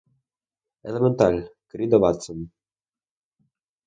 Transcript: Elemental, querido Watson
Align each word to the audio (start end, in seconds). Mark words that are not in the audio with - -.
Elemental, 0.89 1.35
querido 1.69 1.99
Watson 1.99 2.49